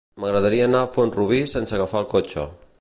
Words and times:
M'agradaria 0.21 0.63
anar 0.69 0.81
a 0.85 0.87
Font-rubí 0.95 1.41
sense 1.55 1.79
agafar 1.79 2.03
el 2.05 2.11
cotxe. 2.17 2.51